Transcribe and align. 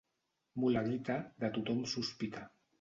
Mula 0.63 0.83
guita, 0.87 1.19
de 1.45 1.53
tothom 1.61 1.87
sospita. 1.95 2.47